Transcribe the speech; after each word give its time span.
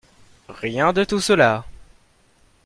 Rien 0.49 0.93
de 0.93 1.03
tout 1.03 1.19
cela. 1.19 1.63